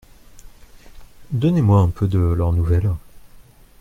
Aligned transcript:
Donnez-moi 1.29 1.79
un 1.79 1.89
peu 1.89 2.07
de 2.07 2.17
leurs 2.17 2.53
nouvelles. 2.53 2.89